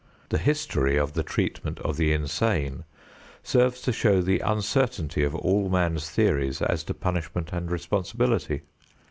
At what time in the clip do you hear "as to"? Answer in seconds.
6.59-6.95